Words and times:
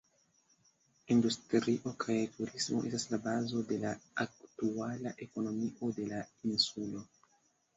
Industrio 1.15 1.91
kaj 2.03 2.15
turismo 2.37 2.81
estas 2.91 3.05
la 3.13 3.19
bazo 3.27 3.61
de 3.73 3.79
la 3.83 3.93
aktuala 4.25 5.15
ekonomio 5.27 5.93
de 6.01 6.09
la 6.15 6.25
insulo. 6.55 7.07